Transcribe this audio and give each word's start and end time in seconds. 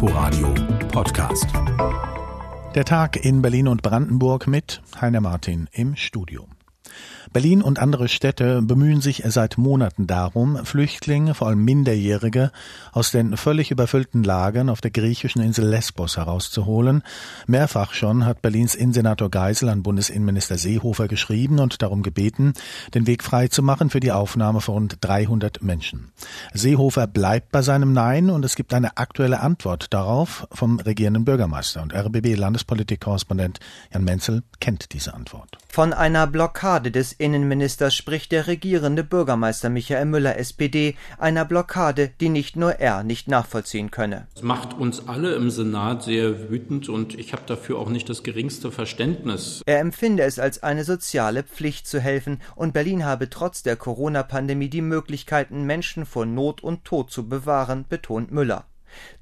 Inforadio 0.00 0.54
Podcast. 0.92 1.48
Der 2.76 2.84
Tag 2.84 3.16
in 3.16 3.42
Berlin 3.42 3.66
und 3.66 3.82
Brandenburg 3.82 4.46
mit 4.46 4.80
Heiner 5.00 5.20
Martin 5.20 5.68
im 5.72 5.96
Studio. 5.96 6.46
Berlin 7.32 7.62
und 7.62 7.78
andere 7.78 8.08
Städte 8.08 8.62
bemühen 8.62 9.00
sich 9.00 9.22
seit 9.26 9.58
Monaten 9.58 10.06
darum, 10.06 10.64
Flüchtlinge, 10.64 11.34
vor 11.34 11.48
allem 11.48 11.64
Minderjährige, 11.64 12.50
aus 12.92 13.10
den 13.10 13.36
völlig 13.36 13.70
überfüllten 13.70 14.24
Lagern 14.24 14.70
auf 14.70 14.80
der 14.80 14.90
griechischen 14.90 15.42
Insel 15.42 15.66
Lesbos 15.68 16.16
herauszuholen. 16.16 17.02
Mehrfach 17.46 17.92
schon 17.92 18.24
hat 18.24 18.40
Berlins 18.40 18.74
Innensenator 18.74 19.30
Geisel 19.30 19.68
an 19.68 19.82
Bundesinnenminister 19.82 20.56
Seehofer 20.56 21.08
geschrieben 21.08 21.58
und 21.58 21.82
darum 21.82 22.02
gebeten, 22.02 22.54
den 22.94 23.06
Weg 23.06 23.22
frei 23.22 23.48
zu 23.48 23.62
machen 23.62 23.90
für 23.90 24.00
die 24.00 24.12
Aufnahme 24.12 24.60
von 24.60 24.74
rund 24.74 24.96
300 25.00 25.62
Menschen. 25.62 26.12
Seehofer 26.54 27.06
bleibt 27.06 27.52
bei 27.52 27.62
seinem 27.62 27.92
Nein 27.92 28.30
und 28.30 28.44
es 28.44 28.54
gibt 28.54 28.72
eine 28.72 28.96
aktuelle 28.96 29.40
Antwort 29.40 29.92
darauf 29.92 30.46
vom 30.52 30.80
regierenden 30.80 31.24
Bürgermeister 31.24 31.82
und 31.82 31.94
RBB-Landespolitik-Korrespondent 31.94 33.60
Jan 33.92 34.04
Menzel 34.04 34.42
kennt 34.60 34.92
diese 34.92 35.14
Antwort. 35.14 35.58
Von 35.68 35.92
einer 35.92 36.26
Blockade 36.26 36.77
des 36.80 37.12
Innenministers 37.12 37.94
spricht 37.94 38.32
der 38.32 38.46
regierende 38.46 39.02
Bürgermeister 39.04 39.68
Michael 39.68 40.06
Müller 40.06 40.38
SPD, 40.38 40.94
einer 41.18 41.44
Blockade, 41.44 42.10
die 42.20 42.28
nicht 42.28 42.56
nur 42.56 42.74
er 42.80 43.02
nicht 43.02 43.28
nachvollziehen 43.28 43.90
könne. 43.90 44.28
Das 44.34 44.42
macht 44.42 44.78
uns 44.78 45.08
alle 45.08 45.34
im 45.34 45.50
Senat 45.50 46.04
sehr 46.04 46.48
wütend 46.48 46.88
und 46.88 47.18
ich 47.18 47.32
habe 47.32 47.42
dafür 47.46 47.78
auch 47.78 47.88
nicht 47.88 48.08
das 48.08 48.22
geringste 48.22 48.70
Verständnis. 48.70 49.62
Er 49.66 49.80
empfinde 49.80 50.22
es 50.22 50.38
als 50.38 50.62
eine 50.62 50.84
soziale 50.84 51.42
Pflicht 51.42 51.86
zu 51.86 52.00
helfen 52.00 52.40
und 52.54 52.72
Berlin 52.72 53.04
habe 53.04 53.28
trotz 53.28 53.62
der 53.62 53.76
Corona-Pandemie 53.76 54.68
die 54.68 54.80
Möglichkeiten, 54.82 55.64
Menschen 55.64 56.06
vor 56.06 56.24
Not 56.24 56.62
und 56.62 56.84
Tod 56.84 57.10
zu 57.10 57.28
bewahren, 57.28 57.84
betont 57.88 58.30
Müller. 58.30 58.64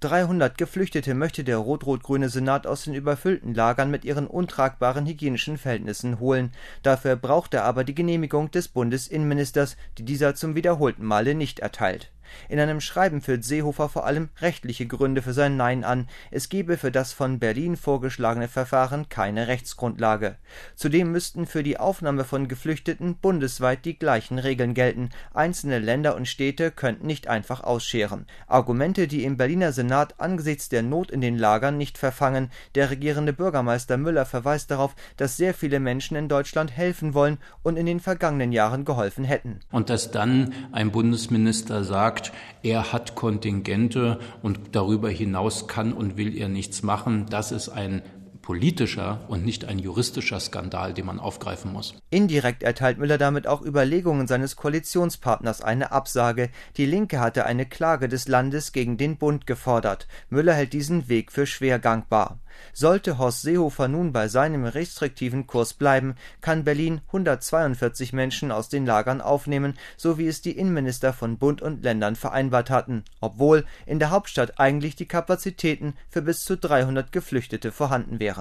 300 0.01 0.59
Geflüchtete 0.59 1.15
möchte 1.15 1.45
der 1.45 1.59
rot-rot-grüne 1.59 2.29
Senat 2.29 2.67
aus 2.67 2.85
den 2.85 2.95
überfüllten 2.95 3.55
Lagern 3.55 3.91
mit 3.91 4.05
ihren 4.05 4.27
untragbaren 4.27 5.07
hygienischen 5.07 5.59
Verhältnissen 5.59 6.21
holen. 6.21 6.53
Dafür 6.83 7.17
braucht 7.17 7.55
er 7.55 7.65
aber 7.65 7.85
die 7.85 7.95
Genehmigung 7.95 8.51
des 8.51 8.69
Bundesinnenministers, 8.69 9.77
die 9.99 10.05
dieser 10.05 10.35
zum 10.35 10.55
wiederholten 10.55 11.05
Male 11.05 11.35
nicht 11.35 11.61
erteilt 11.61 12.11
in 12.49 12.61
einem 12.61 12.81
Schreiben 12.81 13.21
führt 13.21 13.45
Seehofer 13.45 13.89
vor 13.89 14.07
allem 14.07 14.29
rechtliche 14.41 14.87
Gründe 14.87 15.23
für 15.23 15.33
sein 15.33 15.57
Nein 15.57 15.85
an, 15.85 16.09
es 16.31 16.49
gebe 16.49 16.77
für 16.77 16.91
das 16.91 17.13
von 17.13 17.39
Berlin 17.39 17.77
vorgeschlagene 17.77 18.49
Verfahren 18.49 19.09
keine 19.09 19.49
Rechtsgrundlage. 19.49 20.37
Zudem 20.75 21.13
müssten 21.13 21.47
für 21.47 21.63
die 21.63 21.79
Aufnahme 21.79 22.25
von 22.25 22.49
Geflüchteten 22.49 23.17
bundesweit 23.17 23.85
die 23.85 23.99
gleichen 23.99 24.39
Regeln 24.39 24.75
gelten, 24.75 25.11
einzelne 25.35 25.79
Länder 25.79 26.17
und 26.17 26.27
Städte 26.27 26.71
könnten 26.71 27.07
nicht 27.07 27.29
einfach 27.29 27.63
ausscheren. 27.63 28.27
Argumente, 28.47 29.09
die 29.09 29.25
im 29.25 29.37
Berliner 29.37 29.73
Senat 29.73 30.19
angesichts 30.19 30.69
der 30.69 30.83
Not 30.83 31.11
in 31.11 31.21
den 31.21 31.39
Lagern 31.39 31.77
nicht 31.77 31.99
verfangen, 31.99 32.51
der 32.75 32.91
regierende 32.91 33.33
Bürgermeister 33.33 33.97
Müller 33.97 34.27
verweist 34.27 34.71
darauf, 34.71 34.95
dass 35.17 35.37
sehr 35.37 35.55
viele 35.55 35.81
Menschen 35.81 36.17
in 36.17 36.29
Deutschland 36.29 36.71
helfen 36.71 37.15
wollen 37.15 37.39
und 37.63 37.77
in 37.77 37.87
den 37.87 38.01
vergangenen 38.01 38.53
Jahren 38.53 38.85
geholfen 38.85 39.25
hätten. 39.25 39.61
Und 39.71 39.91
dass 39.91 40.11
dann 40.11 40.53
ein 40.73 40.91
Bundesminister 40.91 41.85
sagt, 41.85 42.16
sagt, 42.17 42.33
er 42.63 42.93
hat 42.93 43.15
Kontingente 43.15 44.19
und 44.43 44.59
darüber 44.73 45.11
hinaus 45.11 45.69
kann 45.69 45.93
und 45.93 46.17
will 46.17 46.37
er 46.37 46.49
nichts 46.49 46.83
machen. 46.83 47.27
Das 47.29 47.53
ist 47.53 47.69
ein 47.69 48.03
politischer 48.47 49.25
und 49.27 49.45
nicht 49.45 49.65
ein 49.65 49.81
juristischer 49.81 50.39
Skandal, 50.39 50.95
den 50.95 51.05
man 51.05 51.19
aufgreifen 51.19 51.73
muss. 51.73 51.97
Indirekt 52.11 52.63
erteilt 52.63 52.97
Müller 52.97 53.19
damit 53.19 53.49
auch 53.49 53.61
Überlegungen 53.61 54.29
seines 54.29 54.55
Koalitionspartners 54.55 55.63
eine 55.63 55.91
Absage. 55.91 56.51
Die 56.77 56.87
Linke 56.87 57.19
hatte 57.19 57.45
eine 57.45 57.67
Klage 57.67 58.07
des 58.09 58.29
Landes 58.29 58.71
gegen 58.71 58.99
den 58.99 59.17
Bund 59.17 59.49
gefordert. 59.49 60.07
Müller 60.31 60.55
hält 60.55 60.75
diesen 60.75 61.09
Weg 61.09 61.33
für 61.33 61.45
schwer 61.45 61.81
gangbar. 61.81 62.39
Sollte 62.73 63.19
Horst 63.19 63.43
Seehofer 63.43 63.89
nun 63.89 64.13
bei 64.13 64.29
seinem 64.29 64.65
restriktiven 64.65 65.47
Kurs 65.47 65.75
bleiben, 65.75 66.15
kann 66.41 66.65
Berlin 66.65 67.01
142 67.09 68.13
Menschen 68.13 68.53
aus 68.53 68.69
den 68.69 68.87
Lagern 68.87 69.21
aufnehmen, 69.21 69.75
so 69.97 70.19
wie 70.19 70.27
es 70.27 70.43
die 70.43 70.57
Innenminister 70.57 71.13
von 71.13 71.39
Bund 71.39 71.63
und 71.63 71.83
Ländern 71.83 72.17
vereinbart 72.17 72.71
hatten, 72.71 73.05
obwohl 73.21 73.65
in 73.87 73.99
der 73.99 74.11
Hauptstadt 74.11 74.59
eigentlich 74.59 74.97
die 74.97 75.09
Kapazitäten 75.09 75.95
für 76.09 76.23
bis 76.23 76.45
zu 76.45 76.57
300 76.57 77.13
Geflüchtete 77.13 77.73
vorhanden 77.73 78.21
wären. 78.21 78.36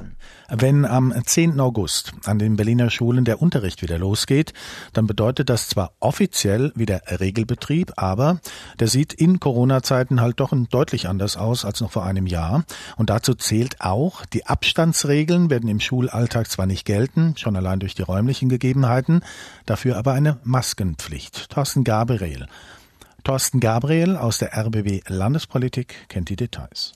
Wenn 0.49 0.85
am 0.85 1.13
10. 1.25 1.59
August 1.59 2.13
an 2.25 2.39
den 2.39 2.55
Berliner 2.55 2.89
Schulen 2.89 3.25
der 3.25 3.41
Unterricht 3.41 3.81
wieder 3.81 3.97
losgeht, 3.97 4.53
dann 4.93 5.07
bedeutet 5.07 5.49
das 5.49 5.67
zwar 5.67 5.91
offiziell 5.99 6.71
wieder 6.75 7.01
Regelbetrieb, 7.19 7.93
aber 7.97 8.39
der 8.79 8.87
sieht 8.87 9.13
in 9.13 9.39
Corona-Zeiten 9.39 10.21
halt 10.21 10.39
doch 10.39 10.53
deutlich 10.69 11.09
anders 11.09 11.37
aus 11.37 11.65
als 11.65 11.81
noch 11.81 11.91
vor 11.91 12.05
einem 12.05 12.27
Jahr. 12.27 12.63
Und 12.97 13.09
dazu 13.09 13.33
zählt 13.33 13.81
auch 13.81 13.95
auch, 14.05 14.25
die 14.25 14.45
Abstandsregeln 14.45 15.49
werden 15.49 15.69
im 15.69 15.79
Schulalltag 15.79 16.49
zwar 16.49 16.65
nicht 16.65 16.85
gelten, 16.85 17.35
schon 17.37 17.55
allein 17.55 17.79
durch 17.79 17.95
die 17.95 18.01
räumlichen 18.01 18.49
Gegebenheiten, 18.49 19.21
dafür 19.65 19.97
aber 19.97 20.13
eine 20.13 20.37
Maskenpflicht. 20.43 21.49
Thorsten 21.49 21.83
Gabriel. 21.83 22.47
Thorsten 23.23 23.59
Gabriel 23.59 24.17
aus 24.17 24.37
der 24.37 24.53
RBW 24.53 25.01
Landespolitik 25.07 26.07
kennt 26.09 26.29
die 26.29 26.35
Details. 26.35 26.93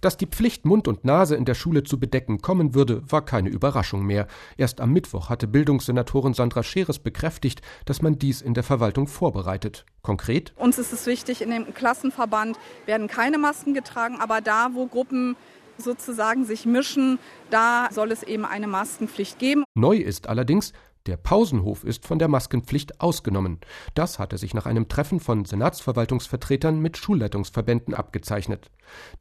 Dass 0.00 0.16
die 0.16 0.26
Pflicht, 0.26 0.64
Mund 0.64 0.86
und 0.86 1.04
Nase 1.04 1.34
in 1.34 1.44
der 1.44 1.54
Schule 1.54 1.82
zu 1.82 1.98
bedecken, 1.98 2.40
kommen 2.40 2.74
würde, 2.74 3.02
war 3.10 3.24
keine 3.24 3.48
Überraschung 3.48 4.04
mehr. 4.04 4.28
Erst 4.56 4.80
am 4.80 4.92
Mittwoch 4.92 5.28
hatte 5.28 5.48
Bildungssenatorin 5.48 6.34
Sandra 6.34 6.62
Scheres 6.62 7.00
bekräftigt, 7.00 7.62
dass 7.84 8.00
man 8.00 8.18
dies 8.18 8.40
in 8.40 8.54
der 8.54 8.62
Verwaltung 8.62 9.08
vorbereitet. 9.08 9.84
Konkret? 10.02 10.52
Uns 10.56 10.78
ist 10.78 10.92
es 10.92 11.06
wichtig, 11.06 11.42
in 11.42 11.50
dem 11.50 11.74
Klassenverband 11.74 12.58
werden 12.86 13.08
keine 13.08 13.38
Masken 13.38 13.74
getragen, 13.74 14.18
aber 14.20 14.40
da, 14.40 14.70
wo 14.72 14.86
Gruppen 14.86 15.36
sozusagen 15.78 16.44
sich 16.44 16.66
mischen, 16.66 17.18
da 17.50 17.88
soll 17.90 18.12
es 18.12 18.22
eben 18.22 18.44
eine 18.44 18.66
Maskenpflicht 18.66 19.38
geben. 19.38 19.64
Neu 19.74 19.96
ist 19.96 20.28
allerdings, 20.28 20.72
der 21.08 21.16
Pausenhof 21.16 21.84
ist 21.84 22.06
von 22.06 22.18
der 22.18 22.28
Maskenpflicht 22.28 23.00
ausgenommen. 23.00 23.60
Das 23.94 24.18
hatte 24.18 24.36
sich 24.36 24.52
nach 24.52 24.66
einem 24.66 24.88
Treffen 24.88 25.20
von 25.20 25.46
Senatsverwaltungsvertretern 25.46 26.78
mit 26.78 26.98
Schulleitungsverbänden 26.98 27.94
abgezeichnet. 27.94 28.70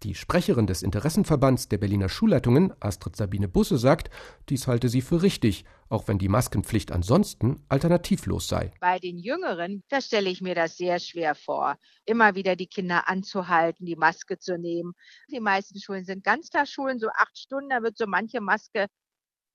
Die 0.03 0.13
Sprecherin 0.13 0.67
des 0.67 0.83
Interessenverbands 0.83 1.69
der 1.69 1.77
Berliner 1.77 2.09
Schulleitungen, 2.09 2.73
Astrid 2.81 3.15
Sabine 3.15 3.47
Busse, 3.47 3.77
sagt, 3.77 4.09
dies 4.49 4.67
halte 4.67 4.89
sie 4.89 5.01
für 5.01 5.21
richtig, 5.21 5.63
auch 5.87 6.09
wenn 6.09 6.17
die 6.17 6.27
Maskenpflicht 6.27 6.91
ansonsten 6.91 7.63
alternativlos 7.69 8.49
sei. 8.49 8.73
Bei 8.81 8.99
den 8.99 9.17
Jüngeren, 9.17 9.81
da 9.87 10.01
stelle 10.01 10.29
ich 10.29 10.41
mir 10.41 10.55
das 10.55 10.75
sehr 10.75 10.99
schwer 10.99 11.35
vor, 11.35 11.77
immer 12.05 12.35
wieder 12.35 12.57
die 12.57 12.67
Kinder 12.67 13.07
anzuhalten, 13.07 13.85
die 13.85 13.95
Maske 13.95 14.37
zu 14.39 14.57
nehmen. 14.57 14.93
Die 15.31 15.39
meisten 15.39 15.79
Schulen 15.79 16.03
sind 16.03 16.25
Ganztagsschulen, 16.25 16.99
so 16.99 17.07
acht 17.15 17.37
Stunden, 17.37 17.69
da 17.69 17.81
wird 17.81 17.97
so 17.97 18.07
manche 18.07 18.41
Maske 18.41 18.87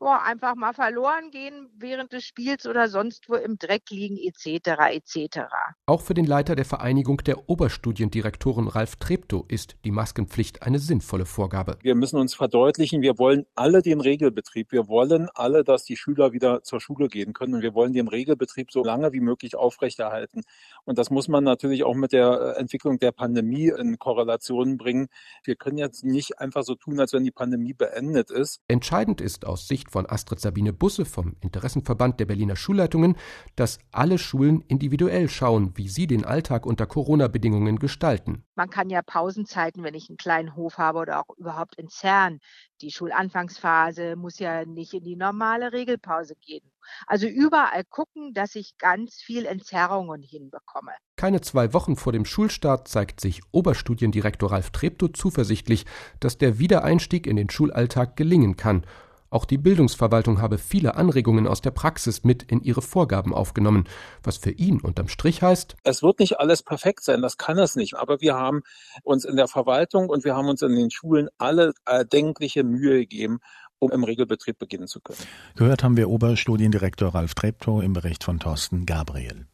boah, 0.03 0.21
einfach 0.25 0.57
mal 0.57 0.73
verloren 0.73 1.31
gehen 1.31 1.69
während 1.79 2.13
des 2.13 2.25
Spiels 2.25 2.67
oder 2.67 2.89
sonst 2.89 3.29
wo 3.29 3.37
im 3.37 3.57
Dreck 3.57 3.89
liegen 3.91 4.17
etc. 4.17 4.91
etc. 4.91 5.43
Auch 5.87 6.01
für 6.01 6.15
den 6.15 6.27
Leiter 6.27 6.57
der 6.57 6.65
Vereinigung 6.65 7.19
der 7.19 7.49
Oberstudiendirektoren 7.49 8.67
Ralf 8.67 8.97
Treptow 8.97 9.45
ist 9.47 9.77
die 9.85 9.93
Maskenpflicht 9.93 10.63
eine 10.63 10.81
sinnvolle 10.81 11.25
Vorgabe. 11.25 11.79
Wir 11.83 11.95
müssen 11.95 12.19
uns 12.19 12.35
verdeutlichen, 12.35 13.01
wir 13.01 13.17
wollen 13.17 13.47
alle 13.55 13.81
den 13.81 14.01
Regelbetrieb. 14.01 14.73
Wir 14.73 14.89
wollen 14.89 15.29
alle, 15.35 15.63
dass 15.63 15.85
die 15.85 15.97
Schüler 15.97 16.33
wieder 16.33 16.65
zur 16.65 16.81
Schule 16.81 17.07
gehen 17.07 17.33
können 17.33 17.55
und 17.55 17.63
wir 17.63 17.75
wollen 17.75 17.93
den 17.93 18.09
Regelbetrieb 18.09 18.73
so 18.73 18.83
lange 18.83 19.13
wie 19.13 19.21
möglich 19.21 19.55
aufrechterhalten. 19.55 20.43
Und 20.85 20.99
das 20.99 21.11
muss 21.11 21.29
man 21.29 21.45
natürlich 21.45 21.85
auch 21.85 21.95
mit 21.95 22.13
der 22.13 22.57
Entwicklung 22.59 22.99
der 22.99 23.13
Pandemie 23.13 23.69
in 23.69 24.01
Korrelation 24.01 24.79
bringen. 24.79 25.07
Wir 25.45 25.55
können 25.55 25.79
jetzt 25.79 26.03
nicht 26.03 26.41
einfach 26.41 26.65
so 26.65 26.75
tun, 26.75 26.99
als 26.99 27.13
wenn 27.13 27.23
die 27.23 27.31
Pandemie 27.31 27.73
beendet 27.73 28.33
ist. 28.33 28.61
Entscheidend 28.67 29.21
ist 29.21 29.47
aus 29.47 29.69
Sicht 29.69 29.92
von 29.93 30.09
Astrid 30.09 30.41
Sabine 30.41 30.73
Busse 30.73 31.05
vom 31.05 31.37
Interessenverband 31.41 32.19
der 32.19 32.25
Berliner 32.25 32.57
Schulleitungen, 32.57 33.17
dass 33.55 33.79
alle 33.93 34.19
Schulen 34.19 34.63
individuell 34.69 35.29
schauen, 35.29 35.73
wie 35.77 35.89
sie 35.89 36.07
den 36.07 36.25
Alltag 36.25 36.67
unter 36.67 36.87
Corona-Bedingungen 36.87 37.79
gestalten. 37.79 38.45
Man 38.55 38.71
kann 38.71 38.89
ja 38.89 39.03
Pausenzeiten, 39.03 39.85
wenn 39.85 39.95
ich 39.95 40.09
einen 40.09 40.17
kleinen 40.17 40.57
Hof 40.57 40.79
habe 40.79 40.99
oder 40.99 41.21
auch 41.21 41.37
überhaupt 41.37 41.79
entzerren. 41.79 42.41
Die 42.81 42.91
Schulanfangsphase 42.91 44.17
muss 44.17 44.39
ja 44.39 44.65
nicht 44.65 44.95
in 44.95 45.05
die 45.05 45.17
normale 45.17 45.73
Regelpause 45.73 46.35
gehen. 46.41 46.69
Also 47.07 47.27
überall 47.27 47.85
gucken, 47.85 48.33
dass 48.35 48.55
ich 48.55 48.77
ganz 48.79 49.17
viel 49.17 49.47
Entzerrungen 49.47 50.23
hinbekomme. 50.23 50.93
Keine 51.17 51.41
zwei 51.41 51.73
Wochen 51.73 51.97
vor 51.97 52.13
dem 52.13 52.25
Schulstart 52.25 52.89
zeigt 52.89 53.21
sich 53.21 53.41
Oberstudiendirektor 53.53 54.51
Ralf 54.51 54.71
Treptow 54.71 55.13
zuversichtlich, 55.13 55.87
dass 56.19 56.39
der 56.39 56.59
Wiedereinstieg 56.59 57.27
in 57.27 57.37
den 57.37 57.51
Schulalltag 57.51 58.17
gelingen 58.17 58.57
kann 58.57 58.85
auch 59.33 59.45
die 59.45 59.59
Bildungsverwaltung 59.59 60.41
habe 60.41 60.59
viele 60.59 60.95
Anregungen 60.97 61.47
aus 61.47 61.61
der 61.61 61.71
Praxis 61.71 62.25
mit 62.25 62.43
in 62.43 62.61
ihre 62.63 62.83
Vorgaben 62.83 63.35
aufgenommen, 63.35 63.85
was 64.23 64.37
für 64.37 64.51
ihn 64.51 64.81
unterm 64.81 65.09
Strich 65.09 65.43
heißt, 65.43 65.77
es 65.85 66.03
wird 66.03 66.21
nicht 66.21 66.39
alles 66.39 66.63
perfekt 66.63 67.05
sein, 67.05 67.23
das 67.23 67.39
kann 67.39 67.59
es 67.59 67.77
nicht, 67.77 67.95
aber 67.95 68.21
wir 68.21 68.35
haben 68.35 68.63
uns 69.03 69.25
in 69.25 69.37
der 69.37 69.49
Verwaltung 69.49 70.09
und 70.09 70.25
wir 70.25 70.37
haben 70.37 70.49
uns 70.49 70.63
in 70.63 70.75
den 70.75 70.91
Schulen 70.91 71.29
alle 71.39 71.73
erdenkliche 71.85 72.65
Mühe 72.65 73.01
gegeben, 73.01 73.41
um 73.79 73.91
im 73.91 74.05
Regelbetrieb 74.05 74.59
beginnen 74.59 74.87
zu 74.87 75.01
können. 75.01 75.19
Gehört 75.57 75.83
haben 75.83 75.97
wir 75.97 76.09
Oberstudiendirektor 76.09 77.15
Ralf 77.15 77.35
Treptow 77.35 77.83
im 77.83 77.93
Bericht 77.93 78.25
von 78.25 78.39
Thorsten 78.39 78.87
Gabriel. 78.87 79.47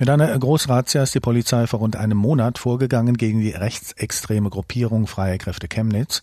Mit 0.00 0.08
einer 0.08 0.38
Großrazzia 0.38 1.02
ist 1.02 1.14
die 1.14 1.20
Polizei 1.20 1.66
vor 1.66 1.80
rund 1.80 1.94
einem 1.94 2.16
Monat 2.16 2.56
vorgegangen 2.56 3.18
gegen 3.18 3.42
die 3.42 3.50
rechtsextreme 3.50 4.48
Gruppierung 4.48 5.06
Freie 5.06 5.36
Kräfte 5.36 5.68
Chemnitz. 5.68 6.22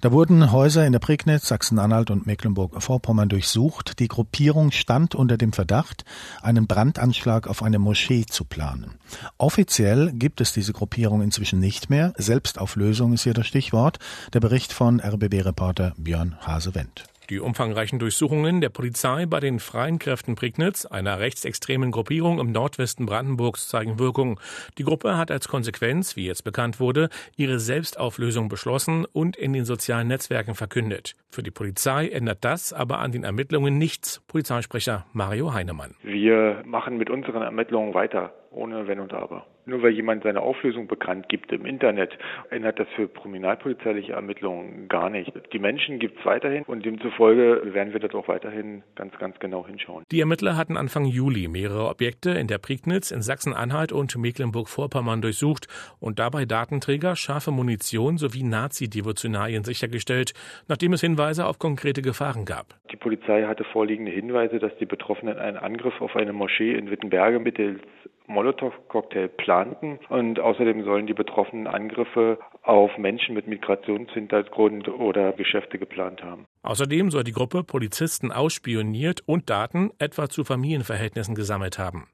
Da 0.00 0.12
wurden 0.12 0.52
Häuser 0.52 0.86
in 0.86 0.92
der 0.92 1.00
Prignitz, 1.00 1.48
Sachsen-Anhalt 1.48 2.12
und 2.12 2.28
Mecklenburg-Vorpommern 2.28 3.28
durchsucht. 3.28 3.98
Die 3.98 4.06
Gruppierung 4.06 4.70
stand 4.70 5.16
unter 5.16 5.36
dem 5.36 5.52
Verdacht, 5.52 6.04
einen 6.42 6.68
Brandanschlag 6.68 7.48
auf 7.48 7.64
eine 7.64 7.80
Moschee 7.80 8.24
zu 8.24 8.44
planen. 8.44 9.00
Offiziell 9.36 10.12
gibt 10.12 10.40
es 10.40 10.52
diese 10.52 10.72
Gruppierung 10.72 11.20
inzwischen 11.20 11.58
nicht 11.58 11.90
mehr. 11.90 12.12
Selbstauflösung 12.18 13.14
ist 13.14 13.24
hier 13.24 13.34
das 13.34 13.48
Stichwort. 13.48 13.98
Der 14.32 14.38
Bericht 14.38 14.72
von 14.72 15.00
RBB-Reporter 15.00 15.92
Björn 15.96 16.36
Hasewendt. 16.46 17.02
Die 17.30 17.40
umfangreichen 17.40 17.98
Durchsuchungen 17.98 18.62
der 18.62 18.70
Polizei 18.70 19.26
bei 19.26 19.38
den 19.38 19.58
Freien 19.58 19.98
Kräften 19.98 20.34
Prignitz, 20.34 20.86
einer 20.86 21.20
rechtsextremen 21.20 21.90
Gruppierung 21.90 22.40
im 22.40 22.52
Nordwesten 22.52 23.04
Brandenburgs, 23.04 23.68
zeigen 23.68 23.98
Wirkung. 23.98 24.40
Die 24.78 24.82
Gruppe 24.82 25.18
hat 25.18 25.30
als 25.30 25.46
Konsequenz, 25.46 26.16
wie 26.16 26.24
jetzt 26.24 26.42
bekannt 26.44 26.80
wurde, 26.80 27.10
ihre 27.36 27.58
Selbstauflösung 27.58 28.48
beschlossen 28.48 29.04
und 29.04 29.36
in 29.36 29.52
den 29.52 29.66
sozialen 29.66 30.08
Netzwerken 30.08 30.54
verkündet. 30.54 31.16
Für 31.28 31.42
die 31.42 31.50
Polizei 31.50 32.08
ändert 32.08 32.46
das 32.46 32.72
aber 32.72 32.98
an 33.00 33.12
den 33.12 33.24
Ermittlungen 33.24 33.76
nichts. 33.76 34.22
Polizeisprecher 34.26 35.04
Mario 35.12 35.52
Heinemann. 35.52 35.96
Wir 36.02 36.62
machen 36.64 36.96
mit 36.96 37.10
unseren 37.10 37.42
Ermittlungen 37.42 37.92
weiter 37.92 38.32
ohne 38.50 38.86
Wenn 38.86 39.00
und 39.00 39.12
Aber. 39.12 39.46
Nur 39.68 39.82
weil 39.82 39.90
jemand 39.90 40.22
seine 40.22 40.40
Auflösung 40.40 40.86
bekannt 40.86 41.28
gibt 41.28 41.52
im 41.52 41.66
Internet, 41.66 42.16
ändert 42.48 42.78
das 42.78 42.88
für 42.96 43.06
kriminalpolizeiliche 43.06 44.14
Ermittlungen 44.14 44.88
gar 44.88 45.10
nicht. 45.10 45.30
Die 45.52 45.58
Menschen 45.58 45.98
gibt 45.98 46.18
es 46.18 46.24
weiterhin 46.24 46.62
und 46.64 46.86
demzufolge 46.86 47.74
werden 47.74 47.92
wir 47.92 48.00
dort 48.00 48.14
auch 48.14 48.28
weiterhin 48.28 48.82
ganz, 48.94 49.16
ganz 49.18 49.38
genau 49.40 49.66
hinschauen. 49.66 50.04
Die 50.10 50.20
Ermittler 50.20 50.56
hatten 50.56 50.78
Anfang 50.78 51.04
Juli 51.04 51.48
mehrere 51.48 51.88
Objekte 51.88 52.30
in 52.30 52.46
der 52.46 52.56
Prignitz 52.56 53.10
in 53.10 53.20
Sachsen-Anhalt 53.20 53.92
und 53.92 54.16
Mecklenburg-Vorpommern 54.16 55.20
durchsucht 55.20 55.66
und 56.00 56.18
dabei 56.18 56.46
Datenträger, 56.46 57.14
scharfe 57.14 57.50
Munition 57.50 58.16
sowie 58.16 58.44
Nazi-Devotionalien 58.44 59.64
sichergestellt, 59.64 60.32
nachdem 60.68 60.94
es 60.94 61.02
Hinweise 61.02 61.44
auf 61.44 61.58
konkrete 61.58 62.00
Gefahren 62.00 62.46
gab. 62.46 62.68
Die 62.90 62.96
Polizei 62.96 63.44
hatte 63.44 63.64
vorliegende 63.64 64.12
Hinweise, 64.12 64.58
dass 64.58 64.74
die 64.78 64.86
Betroffenen 64.86 65.36
einen 65.36 65.58
Angriff 65.58 66.00
auf 66.00 66.16
eine 66.16 66.32
Moschee 66.32 66.74
in 66.74 66.90
Wittenberge 66.90 67.38
mittels 67.38 67.80
Molotow-Cocktail 68.28 69.28
planten. 69.28 69.98
Und 70.08 70.38
außerdem 70.38 70.84
sollen 70.84 71.06
die 71.06 71.14
Betroffenen 71.14 71.66
Angriffe 71.66 72.38
auf 72.68 72.98
Menschen 72.98 73.34
mit 73.34 73.46
Migrationshintergrund 73.46 74.88
oder 74.88 75.32
Geschäfte 75.32 75.78
geplant 75.78 76.22
haben. 76.22 76.44
Außerdem 76.62 77.10
soll 77.10 77.24
die 77.24 77.32
Gruppe 77.32 77.64
Polizisten 77.64 78.30
ausspioniert 78.30 79.22
und 79.24 79.48
Daten 79.48 79.90
etwa 79.98 80.28
zu 80.28 80.44
Familienverhältnissen 80.44 81.34
gesammelt 81.34 81.78
haben. 81.78 82.08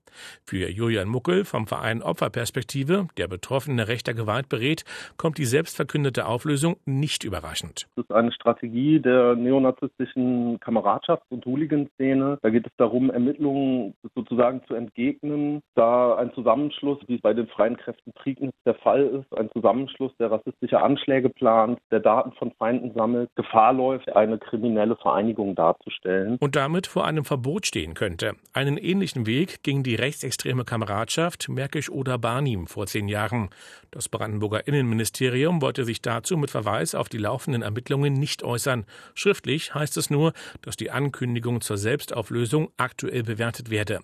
Für 0.45 0.71
Julian 0.71 1.09
Muckel 1.09 1.45
vom 1.45 1.67
Verein 1.67 2.03
Opferperspektive, 2.03 3.09
der 3.17 3.29
Betroffene 3.29 3.89
rechter 3.89 4.15
Gewalt 4.15 4.49
berät, 4.49 4.85
kommt 5.17 5.39
die 5.39 5.45
selbstverkündete 5.45 6.27
Auflösung 6.27 6.77
nicht 6.85 7.25
überraschend. 7.25 7.87
Das 7.97 8.05
ist 8.05 8.13
eine 8.13 8.33
Strategie 8.33 9.01
der 9.01 9.35
neonazistischen 9.35 10.61
Kameradschafts- 10.61 11.31
und 11.31 11.45
Hooligan-Szene. 11.47 12.39
Da 12.43 12.51
geht 12.51 12.67
es 12.67 12.73
darum, 12.77 13.11
Ermittlungen 13.11 13.95
sozusagen 14.15 14.63
zu 14.67 14.75
entgegnen, 14.75 15.63
da 15.75 16.15
ein 16.17 16.33
Zusammenschluss, 16.35 16.99
wie 17.07 17.17
es 17.17 17.21
bei 17.21 17.35
den 17.35 17.49
freien 17.49 17.77
Kräften 17.77 18.13
Prignitz 18.13 18.55
der 18.65 18.75
Fall 18.75 19.05
ist, 19.07 19.39
ein 19.39 19.51
Zusammenschluss, 19.53 20.13
der 20.19 20.31
rassistische 20.45 20.81
Anschläge 20.81 21.29
plant, 21.31 21.79
der 21.91 22.01
Daten 22.01 22.33
von 22.33 22.53
Feinden 22.53 22.93
sammelt, 22.95 23.31
Gefahr 23.35 23.73
läuft, 23.73 24.15
eine 24.15 24.39
kriminelle 24.39 24.97
Vereinigung 24.97 25.55
darzustellen. 25.55 26.37
Und 26.41 26.57
damit 26.57 26.87
vor 26.87 27.07
einem 27.07 27.25
Verbot 27.25 27.67
stehen 27.67 27.95
könnte. 27.95 28.33
Einen 28.53 28.77
ähnlichen 28.77 29.27
Weg 29.27 29.63
ging 29.63 29.83
die 29.83 29.95
rechtsextreme 29.95 30.65
Kameradschaft 30.65 31.49
Märkisch-Oder-Barnim 31.49 32.67
vor 32.67 32.87
zehn 32.87 33.09
Jahren. 33.09 33.51
Das 33.91 34.09
Brandenburger 34.09 34.67
Innenministerium 34.67 35.63
wollte 35.63 35.85
sich 35.85 36.03
dazu 36.03 36.37
mit 36.37 36.51
Verweis 36.51 36.95
auf 36.95 37.09
die 37.09 37.19
laufenden 37.19 37.63
Ermittlungen 37.63 38.15
nicht 38.15 38.43
äußern. 38.43 38.85
Schriftlich 39.15 39.75
heißt 39.75 39.97
es 39.97 40.11
nur, 40.11 40.33
dass 40.63 40.77
die 40.77 40.91
Ankündigung 40.91 41.61
zur 41.61 41.77
Selbstauflösung 41.77 42.69
aktuell 42.77 43.23
bewertet 43.23 43.71
werde. 43.71 44.01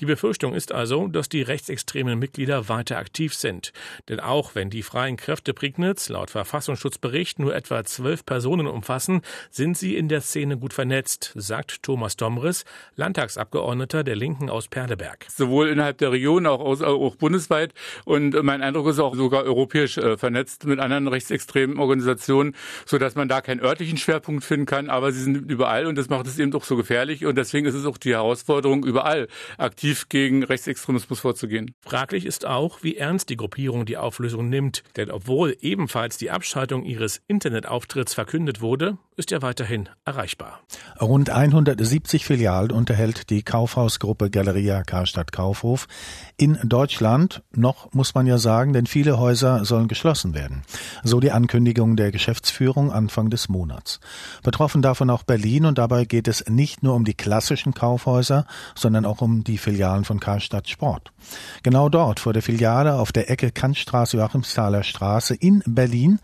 Die 0.00 0.06
Befürchtung 0.06 0.54
ist 0.54 0.72
also, 0.72 1.08
dass 1.08 1.28
die 1.28 1.42
rechtsextremen 1.42 2.18
Mitglieder 2.18 2.68
weiter 2.68 2.98
aktiv 2.98 3.34
sind. 3.34 3.72
Denn 4.08 4.20
auch 4.20 4.54
wenn 4.54 4.70
die 4.70 4.82
freien 4.82 5.16
Kräfte 5.16 5.54
Prignitz 5.54 6.08
laut 6.08 6.30
Verfassungsschutzbericht 6.30 7.38
nur 7.38 7.54
etwa 7.54 7.84
zwölf 7.84 8.24
Personen 8.24 8.66
umfassen, 8.66 9.22
sind 9.50 9.76
sie 9.76 9.96
in 9.96 10.08
der 10.08 10.20
Szene 10.20 10.56
gut 10.56 10.72
vernetzt, 10.72 11.32
sagt 11.34 11.82
Thomas 11.82 12.16
Domris, 12.16 12.64
Landtagsabgeordneter 12.96 14.04
der 14.04 14.16
Linken 14.16 14.50
aus 14.50 14.68
Perleberg. 14.68 15.26
Sowohl 15.28 15.68
innerhalb 15.68 15.98
der 15.98 16.12
Region, 16.12 16.46
auch, 16.46 16.60
aus, 16.60 16.82
auch 16.82 17.16
bundesweit. 17.16 17.74
Und 18.04 18.40
mein 18.42 18.62
Eindruck 18.62 18.88
ist 18.88 18.98
auch 18.98 19.14
sogar 19.14 19.44
europäisch 19.44 19.98
äh, 19.98 20.16
vernetzt 20.16 20.64
mit 20.66 20.78
anderen 20.78 21.08
rechtsextremen 21.08 21.78
Organisationen, 21.78 22.54
sodass 22.86 23.14
man 23.14 23.28
da 23.28 23.40
keinen 23.40 23.60
örtlichen 23.60 23.98
Schwerpunkt 23.98 24.44
finden 24.44 24.66
kann. 24.66 24.90
Aber 24.90 25.12
sie 25.12 25.22
sind 25.22 25.50
überall 25.50 25.86
und 25.86 25.96
das 25.96 26.08
macht 26.08 26.26
es 26.26 26.38
eben 26.38 26.50
doch 26.50 26.64
so 26.64 26.76
gefährlich. 26.76 27.24
Und 27.24 27.36
deswegen 27.36 27.66
ist 27.66 27.74
es 27.74 27.86
auch 27.86 27.98
die 27.98 28.12
Herausforderung, 28.12 28.84
überall 28.84 29.28
aktiv 29.62 30.08
gegen 30.08 30.42
Rechtsextremismus 30.42 31.20
vorzugehen. 31.20 31.74
Fraglich 31.80 32.26
ist 32.26 32.46
auch, 32.46 32.82
wie 32.82 32.96
ernst 32.96 33.30
die 33.30 33.36
Gruppierung 33.36 33.86
die 33.86 33.96
Auflösung 33.96 34.48
nimmt, 34.48 34.82
denn 34.96 35.10
obwohl 35.10 35.56
ebenfalls 35.60 36.18
die 36.18 36.30
Abschaltung 36.30 36.84
ihres 36.84 37.22
Internetauftritts 37.28 38.14
verkündet 38.14 38.60
wurde, 38.60 38.98
ist 39.16 39.30
er 39.32 39.42
weiterhin 39.42 39.88
erreichbar. 40.04 40.60
Rund 41.00 41.30
170 41.30 42.24
Filialen 42.24 42.70
unterhält 42.70 43.28
die 43.30 43.42
Kaufhausgruppe 43.42 44.30
Galeria 44.30 44.82
Karstadt 44.82 45.32
Kaufhof 45.32 45.86
in 46.36 46.58
Deutschland. 46.64 47.42
Noch 47.54 47.92
muss 47.92 48.14
man 48.14 48.26
ja 48.26 48.38
sagen, 48.38 48.72
denn 48.72 48.86
viele 48.86 49.18
Häuser 49.18 49.64
sollen 49.64 49.88
geschlossen 49.88 50.34
werden. 50.34 50.62
So 51.02 51.20
die 51.20 51.30
Ankündigung 51.30 51.96
der 51.96 52.10
Geschäftsführung 52.10 52.90
Anfang 52.90 53.28
des 53.28 53.48
Monats. 53.48 54.00
Betroffen 54.42 54.80
davon 54.80 55.10
auch 55.10 55.24
Berlin 55.24 55.66
und 55.66 55.78
dabei 55.78 56.04
geht 56.04 56.28
es 56.28 56.46
nicht 56.48 56.82
nur 56.82 56.94
um 56.94 57.04
die 57.04 57.14
klassischen 57.14 57.74
Kaufhäuser, 57.74 58.46
sondern 58.74 59.04
auch 59.04 59.20
um 59.20 59.44
die 59.44 59.58
Filialen 59.58 60.04
von 60.04 60.20
Karstadt 60.20 60.68
Sport. 60.68 61.12
Genau 61.62 61.88
dort 61.88 62.20
vor 62.20 62.32
der 62.32 62.42
Filiale 62.42 62.94
auf 62.94 63.12
der 63.12 63.30
Ecke 63.30 63.50
Kantstraße 63.50 64.16
Joachimsthaler 64.16 64.82
Straße 64.82 65.34
in 65.34 65.62
Berlin 65.66 66.18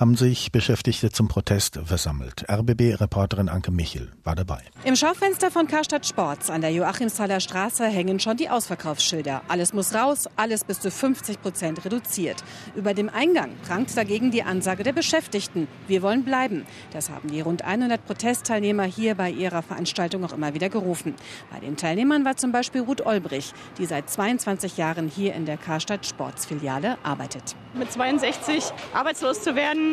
haben 0.00 0.16
sich 0.16 0.50
Beschäftigte 0.50 1.10
zum 1.10 1.28
Protest 1.28 1.78
versammelt. 1.84 2.46
RBB-Reporterin 2.50 3.50
Anke 3.50 3.70
Michel 3.70 4.10
war 4.24 4.34
dabei. 4.34 4.62
Im 4.84 4.96
Schaufenster 4.96 5.50
von 5.50 5.66
Karstadt 5.66 6.06
Sports 6.06 6.48
an 6.48 6.62
der 6.62 6.72
Joachimsthaler 6.72 7.38
Straße 7.38 7.84
hängen 7.84 8.18
schon 8.18 8.38
die 8.38 8.48
Ausverkaufsschilder. 8.48 9.42
Alles 9.48 9.74
muss 9.74 9.94
raus, 9.94 10.24
alles 10.36 10.64
bis 10.64 10.80
zu 10.80 10.90
50 10.90 11.42
Prozent 11.42 11.84
reduziert. 11.84 12.42
Über 12.74 12.94
dem 12.94 13.10
Eingang 13.10 13.50
prangt 13.66 13.94
dagegen 13.94 14.30
die 14.30 14.42
Ansage 14.42 14.84
der 14.84 14.94
Beschäftigten. 14.94 15.68
Wir 15.86 16.00
wollen 16.00 16.24
bleiben. 16.24 16.64
Das 16.94 17.10
haben 17.10 17.30
die 17.30 17.42
rund 17.42 17.62
100 17.62 18.02
Protestteilnehmer 18.06 18.84
hier 18.84 19.16
bei 19.16 19.30
ihrer 19.30 19.60
Veranstaltung 19.60 20.24
auch 20.24 20.32
immer 20.32 20.54
wieder 20.54 20.70
gerufen. 20.70 21.14
Bei 21.52 21.60
den 21.60 21.76
Teilnehmern 21.76 22.24
war 22.24 22.38
zum 22.38 22.52
Beispiel 22.52 22.80
Ruth 22.80 23.04
Olbrich, 23.04 23.52
die 23.76 23.84
seit 23.84 24.08
22 24.08 24.78
Jahren 24.78 25.08
hier 25.08 25.34
in 25.34 25.44
der 25.44 25.58
Karstadt 25.58 26.06
Sports 26.06 26.46
Filiale 26.46 26.96
arbeitet. 27.02 27.54
Mit 27.74 27.92
62 27.92 28.64
arbeitslos 28.94 29.42
zu 29.42 29.54
werden, 29.54 29.89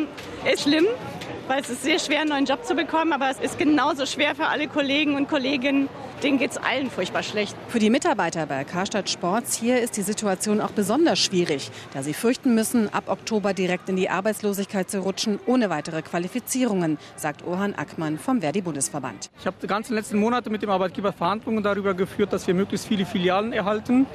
ist 0.50 0.62
schlimm, 0.62 0.86
weil 1.46 1.60
es 1.60 1.70
ist 1.70 1.82
sehr 1.82 1.98
schwer, 1.98 2.20
einen 2.20 2.30
neuen 2.30 2.44
Job 2.44 2.64
zu 2.64 2.74
bekommen, 2.74 3.12
aber 3.12 3.30
es 3.30 3.38
ist 3.38 3.58
genauso 3.58 4.06
schwer 4.06 4.34
für 4.34 4.46
alle 4.46 4.68
Kollegen 4.68 5.16
und 5.16 5.28
Kolleginnen, 5.28 5.88
denen 6.22 6.38
geht 6.38 6.52
es 6.52 6.56
allen 6.56 6.90
furchtbar 6.90 7.22
schlecht. 7.22 7.56
Für 7.68 7.78
die 7.78 7.90
Mitarbeiter 7.90 8.46
bei 8.46 8.64
Karstadt 8.64 9.10
Sports 9.10 9.56
hier 9.56 9.80
ist 9.80 9.96
die 9.96 10.02
Situation 10.02 10.60
auch 10.60 10.70
besonders 10.70 11.18
schwierig, 11.18 11.70
da 11.94 12.02
sie 12.02 12.14
fürchten 12.14 12.54
müssen, 12.54 12.92
ab 12.92 13.04
Oktober 13.08 13.54
direkt 13.54 13.88
in 13.88 13.96
die 13.96 14.10
Arbeitslosigkeit 14.10 14.90
zu 14.90 15.00
rutschen, 15.00 15.38
ohne 15.46 15.70
weitere 15.70 16.02
Qualifizierungen, 16.02 16.98
sagt 17.16 17.44
Orhan 17.46 17.74
Ackmann 17.74 18.18
vom 18.18 18.40
Verdi-Bundesverband. 18.40 19.30
Ich 19.40 19.46
habe 19.46 19.56
die 19.62 19.66
ganzen 19.66 19.94
letzten 19.94 20.18
Monate 20.18 20.50
mit 20.50 20.62
dem 20.62 20.70
Arbeitgeber 20.70 21.12
Verhandlungen 21.12 21.62
darüber 21.62 21.94
geführt, 21.94 22.32
dass 22.32 22.46
wir 22.46 22.54
möglichst 22.54 22.86
viele 22.86 23.06
Filialen 23.06 23.52
erhalten 23.52 24.06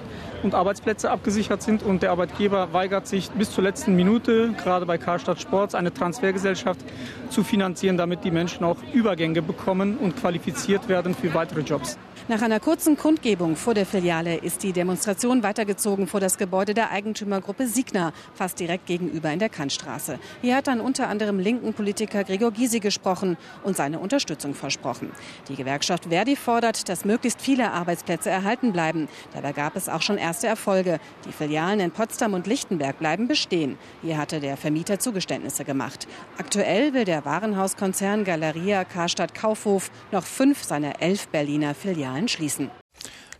und 0.44 0.54
Arbeitsplätze 0.56 1.10
abgesichert 1.10 1.62
sind. 1.62 1.84
Und 1.84 2.04
der 2.04 2.12
Arbeitgeber 2.12 2.74
weigert 2.74 3.08
sich 3.08 3.30
bis 3.32 3.52
zur 3.52 3.64
letzten 3.64 3.96
Minute, 3.96 4.54
gerade 4.64 4.86
bei 4.86 4.98
Karstadt 4.98 5.42
Sports, 5.42 5.76
eine 5.76 5.94
Transfergesellschaft 5.94 6.82
zu 7.30 7.44
finanzieren, 7.44 7.98
damit 7.98 8.24
die 8.24 8.32
Menschen 8.32 8.64
auch 8.64 8.78
Übergänge 8.94 9.42
bekommen 9.42 9.98
und 9.98 10.18
qualifiziert 10.18 10.88
werden 10.90 11.16
für 11.16 11.34
weitere 11.34 11.62
Jobs. 11.62 11.93
Nach 12.30 12.42
einer 12.42 12.62
kurzen 12.62 12.96
Kundgebung 12.96 13.58
vor 13.58 13.74
der 13.74 13.86
Filiale 13.86 14.38
ist 14.38 14.64
die 14.64 14.72
Demonstration 14.72 15.44
weitergezogen 15.44 16.08
vor 16.08 16.22
das 16.22 16.38
Gebäude 16.38 16.74
der 16.74 16.90
Eigentümergruppe 16.90 17.68
Signa, 17.68 18.14
fast 18.34 18.62
direkt 18.62 18.86
gegenüber 18.86 19.30
in 19.34 19.40
der 19.40 19.50
Kantstraße. 19.50 20.18
Hier 20.42 20.56
hat 20.56 20.68
dann 20.68 20.80
unter 20.80 21.10
anderem 21.10 21.38
linken 21.38 21.74
Politiker 21.74 22.24
Gregor 22.24 22.52
Gysi 22.52 22.80
gesprochen 22.80 23.36
und 23.66 23.76
seine 23.76 24.00
Unterstützung 24.00 24.54
versprochen. 24.54 25.12
Die 25.50 25.58
Gewerkschaft 25.58 26.06
Verdi 26.06 26.38
fordert, 26.38 26.88
dass 26.88 27.04
möglichst 27.04 27.42
viele 27.42 27.74
Arbeitsplätze 27.74 28.30
erhalten 28.30 28.72
bleiben. 28.72 29.10
Dabei 29.34 29.52
gab 29.52 29.76
es 29.76 29.90
auch 29.90 30.02
schon 30.02 30.18
erste 30.18 30.48
Erfolge. 30.48 31.02
Die 31.26 31.34
Filialen 31.34 31.82
in 31.82 31.92
Potsdam 31.92 32.36
und 32.36 32.48
Lichtenberg 32.48 33.00
bleiben 33.00 33.28
bestehen. 33.28 33.78
Hier 34.02 34.18
hatte 34.18 34.40
der 34.40 34.56
Vermieter 34.56 34.98
Zugeständnisse 34.98 35.66
gemacht. 35.66 36.08
Aktuell 36.38 36.94
will 36.94 37.04
der 37.04 37.26
Warenhauskonzern 37.26 38.24
Galeria 38.24 38.86
Karstadt 38.86 39.36
Kaufhof 39.36 39.92
noch 40.14 40.24
fünf 40.24 40.64
seiner 40.64 41.02
elf 41.02 41.28
Berliner 41.28 41.76
Filialen 41.76 42.13
schließen. 42.28 42.70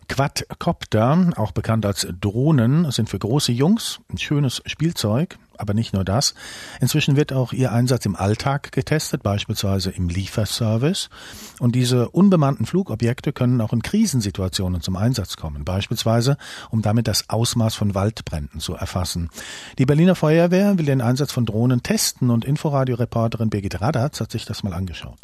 Quadcopter, 0.08 1.30
auch 1.36 1.52
bekannt 1.52 1.86
als 1.86 2.06
Drohnen, 2.20 2.90
sind 2.90 3.08
für 3.08 3.18
große 3.18 3.52
Jungs 3.52 4.00
ein 4.12 4.18
schönes 4.18 4.62
Spielzeug, 4.66 5.38
aber 5.56 5.74
nicht 5.74 5.94
nur 5.94 6.04
das. 6.04 6.34
Inzwischen 6.80 7.16
wird 7.16 7.32
auch 7.32 7.52
ihr 7.52 7.72
Einsatz 7.72 8.04
im 8.06 8.16
Alltag 8.16 8.72
getestet, 8.72 9.22
beispielsweise 9.22 9.90
im 9.90 10.08
Lieferservice. 10.08 11.10
Und 11.58 11.74
diese 11.74 12.10
unbemannten 12.10 12.66
Flugobjekte 12.66 13.32
können 13.32 13.60
auch 13.60 13.72
in 13.72 13.82
Krisensituationen 13.82 14.80
zum 14.80 14.96
Einsatz 14.96 15.36
kommen, 15.36 15.64
beispielsweise 15.64 16.36
um 16.70 16.82
damit 16.82 17.08
das 17.08 17.30
Ausmaß 17.30 17.74
von 17.74 17.94
Waldbränden 17.94 18.60
zu 18.60 18.74
erfassen. 18.74 19.30
Die 19.78 19.86
Berliner 19.86 20.14
Feuerwehr 20.14 20.76
will 20.78 20.86
den 20.86 21.00
Einsatz 21.00 21.32
von 21.32 21.46
Drohnen 21.46 21.82
testen 21.82 22.30
und 22.30 22.44
Inforadio-Reporterin 22.44 23.50
Birgit 23.50 23.80
Radatz 23.80 24.20
hat 24.20 24.30
sich 24.30 24.44
das 24.44 24.62
mal 24.62 24.74
angeschaut. 24.74 25.18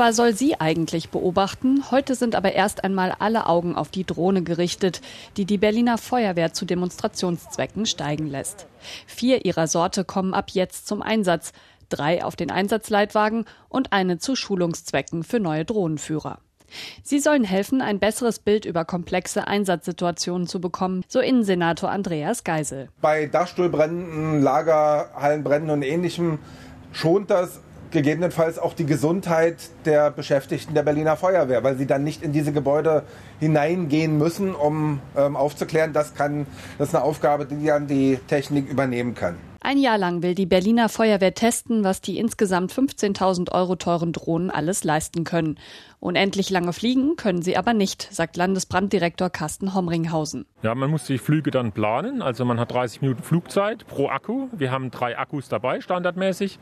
Zwar 0.00 0.14
soll 0.14 0.32
sie 0.34 0.58
eigentlich 0.58 1.10
beobachten, 1.10 1.84
heute 1.90 2.14
sind 2.14 2.34
aber 2.34 2.54
erst 2.54 2.84
einmal 2.84 3.14
alle 3.18 3.44
Augen 3.44 3.76
auf 3.76 3.90
die 3.90 4.06
Drohne 4.06 4.42
gerichtet, 4.42 5.02
die 5.36 5.44
die 5.44 5.58
Berliner 5.58 5.98
Feuerwehr 5.98 6.54
zu 6.54 6.64
Demonstrationszwecken 6.64 7.84
steigen 7.84 8.26
lässt. 8.26 8.66
Vier 9.06 9.44
ihrer 9.44 9.66
Sorte 9.66 10.04
kommen 10.06 10.32
ab 10.32 10.52
jetzt 10.52 10.88
zum 10.88 11.02
Einsatz, 11.02 11.52
drei 11.90 12.24
auf 12.24 12.34
den 12.34 12.50
Einsatzleitwagen 12.50 13.44
und 13.68 13.92
eine 13.92 14.16
zu 14.16 14.36
Schulungszwecken 14.36 15.22
für 15.22 15.38
neue 15.38 15.66
Drohnenführer. 15.66 16.38
Sie 17.02 17.18
sollen 17.18 17.44
helfen, 17.44 17.82
ein 17.82 17.98
besseres 17.98 18.38
Bild 18.38 18.64
über 18.64 18.86
komplexe 18.86 19.48
Einsatzsituationen 19.48 20.46
zu 20.46 20.62
bekommen, 20.62 21.04
so 21.08 21.20
Innensenator 21.20 21.90
Andreas 21.90 22.42
Geisel. 22.42 22.88
Bei 23.02 23.26
Dachstuhlbränden, 23.26 24.40
Lagerhallenbränden 24.40 25.68
und 25.68 25.82
ähnlichem 25.82 26.38
schont 26.90 27.30
das 27.30 27.60
gegebenenfalls 27.90 28.58
auch 28.58 28.74
die 28.74 28.86
Gesundheit 28.86 29.56
der 29.84 30.10
Beschäftigten 30.10 30.74
der 30.74 30.82
Berliner 30.82 31.16
Feuerwehr, 31.16 31.62
weil 31.64 31.76
sie 31.76 31.86
dann 31.86 32.04
nicht 32.04 32.22
in 32.22 32.32
diese 32.32 32.52
Gebäude 32.52 33.04
hineingehen 33.40 34.16
müssen, 34.18 34.54
um 34.54 35.00
ähm, 35.16 35.36
aufzuklären. 35.36 35.92
Das 35.92 36.14
kann, 36.14 36.46
das 36.78 36.88
ist 36.88 36.94
eine 36.94 37.04
Aufgabe, 37.04 37.46
die 37.46 37.66
dann 37.66 37.86
die 37.86 38.18
Technik 38.28 38.68
übernehmen 38.68 39.14
kann. 39.14 39.36
Ein 39.62 39.76
Jahr 39.76 39.98
lang 39.98 40.22
will 40.22 40.34
die 40.34 40.46
Berliner 40.46 40.88
Feuerwehr 40.88 41.34
testen, 41.34 41.84
was 41.84 42.00
die 42.00 42.18
insgesamt 42.18 42.72
15.000 42.72 43.52
Euro 43.52 43.76
teuren 43.76 44.12
Drohnen 44.12 44.50
alles 44.50 44.84
leisten 44.84 45.24
können. 45.24 45.58
Unendlich 46.00 46.48
lange 46.48 46.72
fliegen 46.72 47.16
können 47.16 47.42
sie 47.42 47.58
aber 47.58 47.74
nicht, 47.74 48.08
sagt 48.10 48.38
Landesbranddirektor 48.38 49.28
Carsten 49.28 49.74
Homringhausen. 49.74 50.46
Ja, 50.62 50.74
man 50.74 50.90
muss 50.90 51.04
die 51.04 51.18
Flüge 51.18 51.50
dann 51.50 51.72
planen. 51.72 52.22
Also 52.22 52.46
man 52.46 52.58
hat 52.58 52.72
30 52.72 53.02
Minuten 53.02 53.22
Flugzeit 53.22 53.86
pro 53.86 54.08
Akku. 54.08 54.48
Wir 54.52 54.70
haben 54.70 54.90
drei 54.90 55.18
Akkus 55.18 55.50
dabei, 55.50 55.82
standardmäßig. 55.82 56.58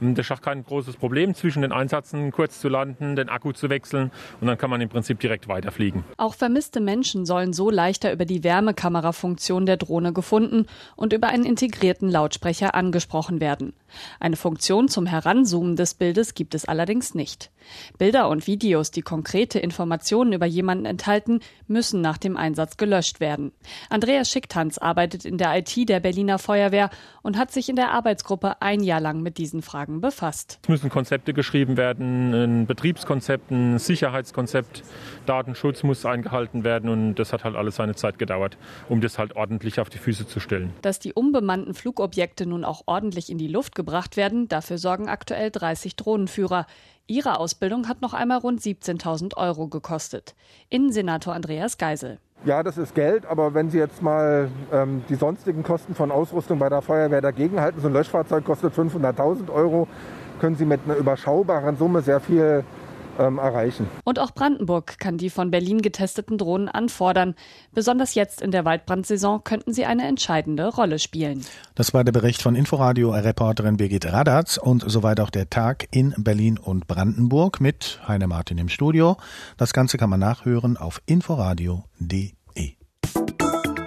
Das 0.00 0.30
auch 0.30 0.40
kein 0.40 0.64
großes 0.64 0.96
Problem, 0.96 1.34
zwischen 1.34 1.62
den 1.62 1.72
Einsätzen 1.72 2.32
kurz 2.32 2.60
zu 2.60 2.68
landen, 2.68 3.14
den 3.14 3.28
Akku 3.28 3.52
zu 3.52 3.68
wechseln 3.68 4.10
und 4.40 4.46
dann 4.46 4.56
kann 4.56 4.70
man 4.70 4.80
im 4.80 4.88
Prinzip 4.88 5.20
direkt 5.20 5.48
weiterfliegen. 5.48 6.04
Auch 6.16 6.34
vermisste 6.34 6.80
Menschen 6.80 7.26
sollen 7.26 7.52
so 7.52 7.70
leichter 7.70 8.12
über 8.12 8.24
die 8.24 8.44
Wärmekamerafunktion 8.44 9.66
der 9.66 9.76
Drohne 9.76 10.12
gefunden 10.14 10.66
und 10.96 11.12
über 11.12 11.28
einen 11.28 11.44
integrierten 11.44 12.08
Lautsprecher 12.08 12.74
angesprochen 12.74 13.40
werden. 13.40 13.74
Eine 14.20 14.36
Funktion 14.36 14.88
zum 14.88 15.06
Heranzoomen 15.06 15.76
des 15.76 15.94
Bildes 15.94 16.34
gibt 16.34 16.54
es 16.54 16.64
allerdings 16.66 17.14
nicht. 17.14 17.50
Bilder 17.98 18.28
und 18.28 18.46
Videos, 18.46 18.77
die 18.80 19.02
konkrete 19.02 19.58
Informationen 19.58 20.32
über 20.32 20.46
jemanden 20.46 20.84
enthalten, 20.84 21.40
müssen 21.66 22.00
nach 22.00 22.18
dem 22.18 22.36
Einsatz 22.36 22.76
gelöscht 22.76 23.20
werden. 23.20 23.52
Andreas 23.90 24.30
Schicktanz 24.30 24.78
arbeitet 24.78 25.24
in 25.24 25.38
der 25.38 25.56
IT 25.58 25.88
der 25.88 26.00
Berliner 26.00 26.38
Feuerwehr 26.38 26.90
und 27.22 27.36
hat 27.36 27.50
sich 27.50 27.68
in 27.68 27.76
der 27.76 27.90
Arbeitsgruppe 27.90 28.62
ein 28.62 28.82
Jahr 28.82 29.00
lang 29.00 29.20
mit 29.22 29.38
diesen 29.38 29.62
Fragen 29.62 30.00
befasst. 30.00 30.60
Es 30.62 30.68
müssen 30.68 30.90
Konzepte 30.90 31.34
geschrieben 31.34 31.76
werden, 31.76 32.32
ein 32.32 32.66
Betriebskonzept, 32.66 33.50
ein 33.50 33.78
Sicherheitskonzept, 33.78 34.82
Datenschutz 35.26 35.82
muss 35.82 36.06
eingehalten 36.06 36.64
werden 36.64 36.88
und 36.88 37.16
das 37.16 37.32
hat 37.32 37.44
halt 37.44 37.56
alles 37.56 37.76
seine 37.76 37.94
Zeit 37.94 38.18
gedauert, 38.18 38.56
um 38.88 39.00
das 39.00 39.18
halt 39.18 39.36
ordentlich 39.36 39.80
auf 39.80 39.90
die 39.90 39.98
Füße 39.98 40.26
zu 40.26 40.40
stellen. 40.40 40.72
Dass 40.82 40.98
die 40.98 41.12
unbemannten 41.12 41.74
Flugobjekte 41.74 42.46
nun 42.46 42.64
auch 42.64 42.82
ordentlich 42.86 43.30
in 43.30 43.38
die 43.38 43.48
Luft 43.48 43.74
gebracht 43.74 44.16
werden, 44.16 44.48
dafür 44.48 44.78
sorgen 44.78 45.08
aktuell 45.08 45.50
30 45.50 45.96
Drohnenführer. 45.96 46.66
Ihre 47.10 47.40
Ausbildung 47.40 47.88
hat 47.88 48.02
noch 48.02 48.12
einmal 48.12 48.36
rund 48.36 48.60
17.000 48.60 49.34
Euro 49.38 49.66
gekostet. 49.66 50.34
Innensenator 50.68 51.34
Andreas 51.34 51.78
Geisel. 51.78 52.18
Ja, 52.44 52.62
das 52.62 52.76
ist 52.76 52.94
Geld, 52.94 53.24
aber 53.24 53.54
wenn 53.54 53.70
Sie 53.70 53.78
jetzt 53.78 54.02
mal 54.02 54.50
ähm, 54.70 55.02
die 55.08 55.14
sonstigen 55.14 55.62
Kosten 55.62 55.94
von 55.94 56.12
Ausrüstung 56.12 56.58
bei 56.58 56.68
der 56.68 56.82
Feuerwehr 56.82 57.22
dagegenhalten, 57.22 57.80
so 57.80 57.88
ein 57.88 57.94
Löschfahrzeug 57.94 58.44
kostet 58.44 58.74
500.000 58.74 59.50
Euro, 59.50 59.88
können 60.38 60.56
Sie 60.56 60.66
mit 60.66 60.80
einer 60.84 60.96
überschaubaren 60.96 61.78
Summe 61.78 62.02
sehr 62.02 62.20
viel 62.20 62.62
ähm, 63.18 63.38
erreichen. 63.38 63.88
Und 64.04 64.18
auch 64.18 64.30
Brandenburg 64.32 64.98
kann 64.98 65.18
die 65.18 65.30
von 65.30 65.50
Berlin 65.50 65.82
getesteten 65.82 66.38
Drohnen 66.38 66.68
anfordern. 66.68 67.34
Besonders 67.72 68.14
jetzt 68.14 68.40
in 68.40 68.50
der 68.50 68.64
Waldbrandsaison 68.64 69.44
könnten 69.44 69.72
sie 69.72 69.84
eine 69.84 70.06
entscheidende 70.06 70.68
Rolle 70.68 70.98
spielen. 70.98 71.44
Das 71.74 71.94
war 71.94 72.04
der 72.04 72.12
Bericht 72.12 72.42
von 72.42 72.54
Inforadio-Reporterin 72.54 73.76
Birgit 73.76 74.06
Radatz 74.06 74.56
und 74.56 74.84
soweit 74.86 75.20
auch 75.20 75.30
der 75.30 75.50
Tag 75.50 75.86
in 75.90 76.14
Berlin 76.18 76.58
und 76.58 76.86
Brandenburg 76.86 77.60
mit 77.60 78.00
Heine 78.06 78.26
Martin 78.26 78.58
im 78.58 78.68
Studio. 78.68 79.16
Das 79.56 79.72
Ganze 79.72 79.98
kann 79.98 80.10
man 80.10 80.20
nachhören 80.20 80.76
auf 80.76 81.00
inforadio.de. 81.06 82.32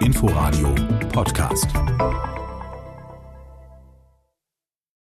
Inforadio 0.00 0.74
Podcast. 1.12 1.68